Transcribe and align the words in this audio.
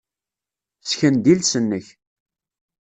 Ssken-d 0.81 1.25
iles-nnek. 1.33 1.85